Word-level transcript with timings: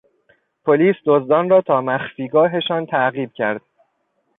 پلیس 0.65 0.95
دزدان 1.05 1.49
را 1.49 1.61
تا 1.61 1.81
مخفیگاهشان 1.81 2.85
تعقیب 2.85 3.33
کرد. 3.33 3.61